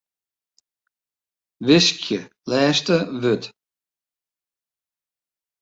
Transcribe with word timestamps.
Wiskje 1.65 2.19
lêste 2.51 2.97
wurd. 3.21 3.43